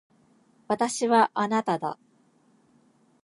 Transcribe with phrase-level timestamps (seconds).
[0.67, 1.99] 私はあなただ。